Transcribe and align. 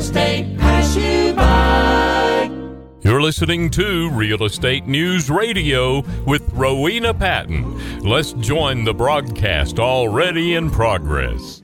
estate 0.00 0.56
pass 0.56 0.96
you 0.96 1.34
by. 1.34 2.50
You're 3.02 3.20
listening 3.20 3.68
to 3.70 4.08
Real 4.08 4.44
Estate 4.44 4.86
News 4.86 5.28
Radio 5.28 6.00
with 6.24 6.42
Rowena 6.54 7.12
Patton. 7.12 8.00
Let's 8.00 8.32
join 8.32 8.84
the 8.84 8.94
broadcast 8.94 9.78
already 9.78 10.54
in 10.54 10.70
progress. 10.70 11.62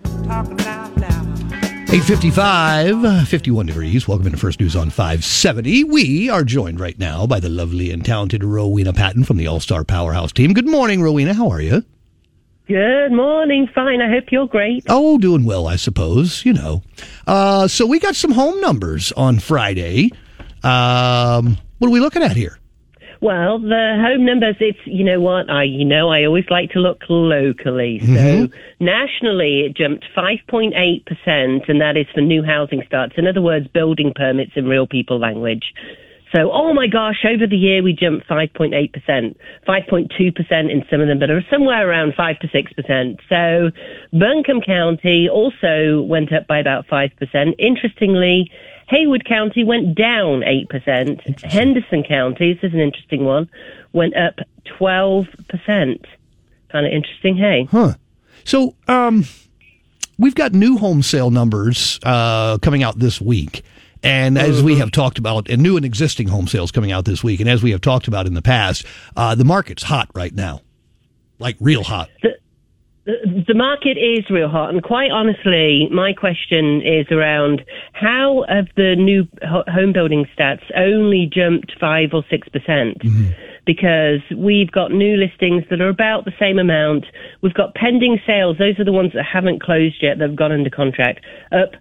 855, 1.88 3.27
51 3.27 3.67
degrees. 3.67 4.07
Welcome 4.07 4.31
to 4.31 4.37
First 4.37 4.61
News 4.61 4.77
on 4.77 4.91
570. 4.91 5.85
We 5.85 6.29
are 6.29 6.45
joined 6.45 6.79
right 6.79 6.99
now 6.99 7.27
by 7.27 7.41
the 7.41 7.49
lovely 7.49 7.91
and 7.91 8.05
talented 8.05 8.45
Rowena 8.45 8.93
Patton 8.93 9.25
from 9.25 9.39
the 9.39 9.47
All 9.47 9.61
Star 9.61 9.83
Powerhouse 9.83 10.33
team. 10.33 10.53
Good 10.53 10.69
morning, 10.69 11.01
Rowena. 11.01 11.33
How 11.33 11.49
are 11.49 11.63
you? 11.63 11.85
Good 12.69 13.12
morning. 13.12 13.69
Fine. 13.72 14.01
I 14.01 14.10
hope 14.10 14.24
you're 14.33 14.48
great. 14.48 14.85
Oh, 14.88 15.19
doing 15.19 15.44
well, 15.44 15.66
I 15.69 15.76
suppose. 15.76 16.45
You 16.45 16.52
know. 16.55 16.83
Uh, 17.27 17.69
so 17.69 17.87
we 17.87 17.98
got 18.01 18.16
some 18.16 18.33
home 18.33 18.61
numbers 18.61 19.12
on 19.12 19.38
Friday. 19.38 20.11
Um, 20.65 21.59
what 21.79 21.88
are 21.88 21.93
we 21.93 22.01
looking 22.01 22.23
at 22.23 22.34
here? 22.37 22.59
Well, 23.23 23.59
the 23.60 23.97
home 24.05 24.27
numbers, 24.27 24.57
it's, 24.60 24.79
you 24.84 25.02
know 25.02 25.21
what, 25.21 25.48
I, 25.48 25.62
you 25.62 25.87
know, 25.87 26.10
I 26.10 26.24
always 26.27 26.45
like 26.51 26.71
to 26.73 26.80
look 26.80 27.02
locally. 27.09 27.98
So 28.01 28.07
Mhm. 28.07 28.52
nationally, 28.79 29.60
it 29.60 29.74
jumped 29.74 30.05
5.8%, 30.15 31.66
and 31.69 31.80
that 31.80 31.96
is 31.96 32.07
for 32.15 32.21
new 32.21 32.43
housing 32.43 32.83
starts. 32.87 33.15
In 33.16 33.27
other 33.27 33.41
words, 33.41 33.69
building 33.69 34.12
permits 34.15 34.52
in 34.55 34.66
real 34.69 34.87
people 34.87 35.19
language. 35.19 35.73
So, 36.37 36.51
oh 36.53 36.75
my 36.75 36.87
gosh, 36.87 37.25
over 37.25 37.47
the 37.47 37.57
year 37.57 37.83
we 37.83 37.95
jumped 37.95 38.29
5.8%, 38.29 38.93
5.2% 39.67 40.71
in 40.71 40.85
some 40.91 41.01
of 41.01 41.09
them, 41.09 41.19
but 41.19 41.31
somewhere 41.51 41.89
around 41.89 42.13
5 42.15 42.39
to 42.41 42.49
6%. 42.49 43.19
So, 43.27 43.71
Buncombe 44.13 44.61
County 44.61 45.30
also 45.30 46.03
went 46.03 46.35
up 46.35 46.47
by 46.47 46.59
about 46.59 46.87
5%. 46.89 47.55
Interestingly, 47.59 48.51
Haywood 48.88 49.25
County 49.25 49.65
went 49.65 49.97
down 49.97 50.43
8%. 50.43 51.41
Henderson 51.43 52.02
County, 52.02 52.53
this 52.53 52.69
is 52.69 52.75
an 52.75 52.80
interesting 52.80 53.25
one, 53.25 53.49
went 53.95 54.15
up 54.15 54.35
12%. 54.79 55.27
Kind 55.66 56.87
of 56.87 56.93
interesting, 56.93 57.38
hey? 57.38 57.66
Huh. 57.71 57.95
So, 58.45 58.75
um, 58.88 59.25
we've 60.19 60.35
got 60.35 60.53
new 60.53 60.77
home 60.77 61.01
sale 61.01 61.30
numbers 61.30 61.99
uh, 62.03 62.59
coming 62.59 62.82
out 62.82 62.99
this 62.99 63.23
week. 63.23 63.63
And 64.06 64.38
as 64.38 64.62
we 64.62 64.76
have 64.78 64.92
talked 64.92 65.18
about, 65.18 65.50
and 65.50 65.60
new 65.60 65.76
and 65.76 65.84
existing 65.84 66.28
home 66.28 66.46
sales 66.46 66.70
coming 66.70 66.92
out 66.92 67.04
this 67.06 67.24
week, 67.24 67.40
and 67.40 67.48
as 67.48 67.60
we 67.60 67.72
have 67.72 67.80
talked 67.80 68.06
about 68.06 68.26
in 68.26 68.34
the 68.34 68.42
past, 68.42 68.86
uh, 69.16 69.34
the 69.34 69.44
market's 69.44 69.82
hot 69.82 70.08
right 70.14 70.32
now, 70.32 70.60
like 71.40 71.56
real 71.58 71.82
hot. 71.82 72.08
The, 72.22 72.34
the 73.48 73.54
market 73.54 73.98
is 73.98 74.28
real 74.30 74.48
hot, 74.48 74.70
and 74.70 74.80
quite 74.80 75.10
honestly, 75.10 75.88
my 75.90 76.12
question 76.12 76.82
is 76.82 77.06
around 77.10 77.64
how 77.94 78.44
have 78.48 78.68
the 78.76 78.94
new 78.94 79.26
ho- 79.42 79.64
home 79.66 79.92
building 79.92 80.26
stats 80.38 80.62
only 80.76 81.28
jumped 81.32 81.72
five 81.80 82.10
or 82.12 82.24
six 82.30 82.48
percent? 82.48 83.02
Because 83.64 84.20
we've 84.36 84.70
got 84.70 84.92
new 84.92 85.16
listings 85.16 85.64
that 85.70 85.80
are 85.80 85.88
about 85.88 86.24
the 86.24 86.32
same 86.38 86.60
amount. 86.60 87.06
We've 87.42 87.54
got 87.54 87.74
pending 87.74 88.20
sales; 88.24 88.58
those 88.58 88.78
are 88.78 88.84
the 88.84 88.92
ones 88.92 89.12
that 89.14 89.24
haven't 89.24 89.62
closed 89.62 89.96
yet 90.00 90.18
that 90.18 90.28
have 90.28 90.36
gone 90.36 90.52
under 90.52 90.70
contract, 90.70 91.24
up 91.50 91.72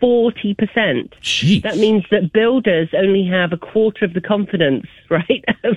forty 0.00 0.54
percent. 0.54 1.14
Jeez. 1.22 1.62
That 1.62 1.76
means 1.78 2.04
that 2.10 2.32
builders 2.32 2.88
only 2.96 3.26
have 3.26 3.52
a 3.52 3.56
quarter 3.56 4.04
of 4.04 4.14
the 4.14 4.20
confidence, 4.20 4.86
right, 5.10 5.44
of, 5.64 5.76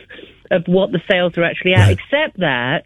of 0.52 0.64
what 0.68 0.92
the 0.92 1.02
sales 1.10 1.38
are 1.38 1.44
actually 1.44 1.74
at, 1.74 1.88
Right. 1.88 1.98
except 2.00 2.40
that 2.40 2.86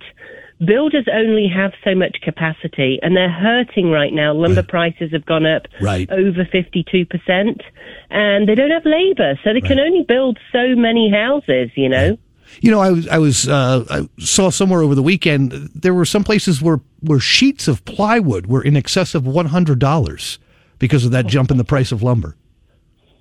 builders 0.66 1.06
only 1.14 1.48
have 1.48 1.72
so 1.84 1.94
much 1.94 2.18
capacity 2.24 2.98
and 3.04 3.16
they're 3.16 3.30
hurting 3.30 3.92
right 3.92 4.12
now. 4.12 4.34
Lumber 4.34 4.64
prices 4.64 5.12
have 5.12 5.24
gone 5.26 5.46
up 5.46 5.68
Right. 5.80 6.10
over 6.10 6.46
52% 6.46 7.62
and 8.10 8.50
they 8.50 8.56
don't 8.56 8.72
have 8.72 8.86
labor, 8.86 9.40
so 9.44 9.54
they 9.54 9.62
can 9.62 9.80
only 9.80 10.04
build 10.08 10.40
so 10.52 10.76
many 10.76 11.12
houses, 11.12 11.70
you 11.76 11.90
know? 11.90 12.18
You 12.62 12.72
know, 12.72 12.80
I 12.80 12.90
was, 12.92 13.08
I 13.10 13.18
was, 13.20 13.48
uh, 13.48 13.86
I 13.90 14.10
saw 14.24 14.50
somewhere 14.50 14.82
over 14.82 14.96
the 14.96 15.04
weekend 15.04 15.52
there 15.76 15.94
were 15.94 16.06
some 16.06 16.24
places 16.24 16.62
where 16.62 16.80
where 17.02 17.20
sheets 17.20 17.68
of 17.68 17.84
plywood 17.86 18.48
were 18.48 18.64
in 18.64 18.76
excess 18.78 19.14
of 19.14 19.28
one 19.28 19.48
hundred 19.48 19.78
dollars 19.80 20.40
because 20.80 21.06
of 21.06 21.12
that 21.12 21.28
jump 21.28 21.52
in 21.52 21.58
the 21.58 21.64
price 21.64 21.92
of 21.92 22.04
lumber. 22.04 22.36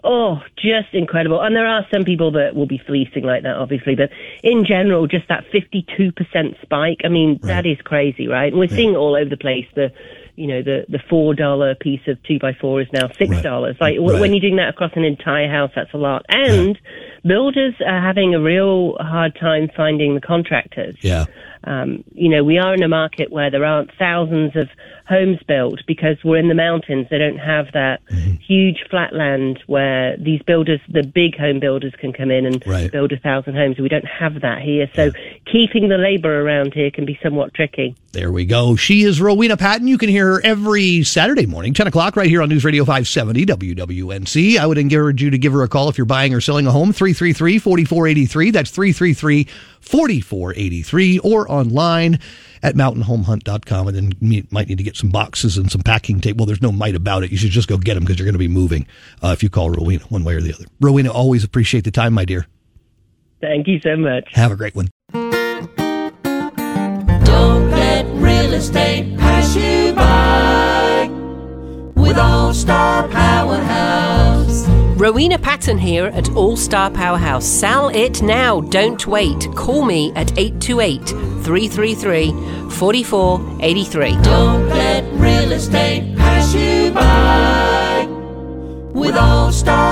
Oh, 0.09 0.41
just 0.57 0.93
incredible. 0.93 1.41
And 1.41 1.57
there 1.57 1.67
are 1.67 1.85
some 1.93 2.05
people 2.05 2.31
that 2.33 2.55
will 2.55 2.67
be 2.67 2.81
fleecing 2.87 3.25
like 3.25 3.43
that, 3.43 3.57
obviously, 3.57 3.97
but 3.97 4.11
in 4.45 4.65
general, 4.65 5.09
just 5.09 5.27
that 5.29 5.45
52% 5.53 6.63
spike. 6.63 6.99
I 7.05 7.09
mean, 7.09 7.41
that 7.43 7.67
is 7.67 7.79
crazy, 7.83 8.29
right? 8.29 8.53
And 8.53 8.59
we're 8.61 8.69
seeing 8.69 8.93
it 8.93 8.97
all 8.97 9.17
over 9.17 9.29
the 9.29 9.37
place. 9.37 9.67
The, 9.75 9.91
you 10.37 10.47
know, 10.47 10.63
the, 10.63 10.85
the 10.89 10.99
$4 10.99 11.81
piece 11.81 12.03
of 12.07 12.23
two 12.23 12.39
by 12.39 12.53
four 12.53 12.81
is 12.83 12.87
now 12.93 13.09
$6. 13.09 13.81
Like, 13.81 13.81
Right. 13.81 14.01
when 14.01 14.33
you're 14.33 14.41
doing 14.41 14.57
that 14.57 14.69
across 14.69 14.93
an 14.95 15.03
entire 15.03 15.51
house, 15.51 15.73
that's 15.75 15.93
a 15.93 15.97
lot. 15.99 16.25
And 16.29 16.79
builders 17.25 17.75
are 17.85 18.01
having 18.01 18.33
a 18.35 18.41
real 18.41 18.97
hard 19.01 19.37
time 19.41 19.71
finding 19.77 20.15
the 20.15 20.21
contractors. 20.21 20.95
Yeah. 21.01 21.25
Um, 21.67 22.05
you 22.15 22.29
know, 22.29 22.45
we 22.45 22.59
are 22.59 22.75
in 22.75 22.83
a 22.83 22.89
market 22.89 23.31
where 23.31 23.51
there 23.51 23.65
aren't 23.65 23.91
thousands 23.99 24.55
of 24.57 24.69
homes 25.09 25.39
built 25.47 25.81
because 25.87 26.17
we're 26.25 26.39
in 26.39 26.49
the 26.49 26.55
mountains. 26.55 27.07
They 27.11 27.19
don't 27.19 27.39
have 27.39 27.67
that 27.73 28.01
Mm-hmm. 28.07 28.35
huge 28.37 28.85
flat 28.89 29.13
land 29.13 29.59
where 29.67 30.17
these 30.17 30.41
builders, 30.43 30.81
the 30.89 31.03
big 31.03 31.37
home 31.37 31.59
builders, 31.59 31.93
can 31.99 32.13
come 32.13 32.31
in 32.31 32.47
and 32.47 32.63
Right. 32.67 32.91
build 32.91 33.11
a 33.13 33.19
thousand 33.19 33.55
homes. 33.57 33.79
We 33.79 33.89
don't 33.89 34.07
have 34.07 34.41
that 34.43 34.63
here. 34.63 34.89
So 34.95 35.11
keeping 35.51 35.89
the 35.89 35.97
labor 35.97 36.43
around 36.43 36.75
here 36.75 36.91
can 36.91 37.05
be 37.05 37.19
somewhat 37.23 37.55
tricky. 37.55 37.95
There 38.13 38.33
we 38.33 38.45
go. 38.45 38.77
She 38.77 39.03
is 39.03 39.21
Rowena 39.21 39.57
Patton. 39.57 39.87
You 39.87 39.99
can 39.99 40.09
hear 40.09 40.35
her 40.35 40.41
every 40.45 41.05
Saturday 41.05 41.47
morning, 41.47 41.73
10 41.73 41.87
o'clock, 41.87 42.17
right 42.17 42.29
here 42.29 42.43
on 42.43 42.49
News 42.49 42.65
Radio 42.65 42.85
570 42.85 43.47
WWNC. 43.47 44.59
I 44.59 44.67
would 44.67 44.79
encourage 44.79 45.23
you 45.23 45.31
to 45.31 45.39
give 45.39 45.53
her 45.53 45.63
a 45.63 45.69
call 45.69 45.89
if 45.89 45.97
you're 45.97 46.05
buying 46.05 46.35
or 46.35 46.41
selling 46.41 46.67
a 46.67 46.73
home, 46.73 46.93
333 46.93 47.59
4483. 47.59 48.51
That's 48.51 48.71
333 48.71 49.45
4483, 49.81 51.19
or 51.21 51.51
online 51.51 52.19
at 52.63 52.75
mountainhomehunt.com. 52.75 53.89
And 53.89 53.97
then 53.97 54.13
you 54.21 54.47
might 54.51 54.69
need 54.69 54.79
to 54.79 54.85
get 54.85 54.97
some 54.97 55.11
boxes 55.11 55.57
and 55.57 55.71
some 55.71 55.83
packing 55.83 56.21
tape. 56.21 56.37
Well, 56.37 56.47
there's 56.47 56.63
no 56.63 56.73
might 56.73 56.97
about 56.97 57.23
it. 57.23 57.31
You 57.31 57.37
should 57.37 57.51
just 57.51 57.69
go 57.69 57.79
get 57.79 57.95
them 57.95 58.03
because 58.03 58.19
you're 58.19 58.27
going 58.27 58.33
to 58.33 58.39
be 58.39 58.49
moving 58.49 58.87
uh, 59.23 59.29
if 59.29 59.43
you 59.43 59.51
call 59.51 59.71
Rowena 59.71 60.05
one 60.07 60.25
way 60.25 60.35
or 60.35 60.41
the 60.41 60.53
other. 60.53 60.65
Rowena, 60.81 61.13
always 61.13 61.45
appreciate 61.45 61.85
the 61.85 61.93
time, 61.93 62.15
my 62.15 62.25
dear. 62.25 62.47
Thank 63.41 63.69
you 63.69 63.79
so 63.81 63.97
much. 63.97 64.25
Have 64.33 64.51
a 64.51 64.57
great 64.57 64.75
one. 64.75 64.89
Estate 68.57 69.19
pass 69.19 69.55
you 69.55 69.93
by. 69.93 71.11
With 71.95 72.17
All 72.17 72.55
Star 72.55 73.07
Powerhouse. 73.09 74.67
Rowena 74.99 75.39
Patton 75.39 75.77
here 75.77 76.07
at 76.07 76.31
All 76.31 76.57
Star 76.57 76.91
Powerhouse. 76.91 77.45
Sell 77.45 77.91
it 77.91 78.23
now, 78.23 78.63
don't 78.63 79.07
wait. 79.07 79.47
Call 79.55 79.85
me 79.85 80.11
at 80.17 80.39
828 80.39 81.07
333 81.45 82.31
4483. 82.71 84.17
Don't 84.23 84.69
let 84.71 85.05
real 85.13 85.53
estate 85.53 86.17
pass 86.17 86.55
you 86.55 86.91
by. 86.93 88.07
With 88.99 89.17
All 89.17 89.53
Star. 89.53 89.86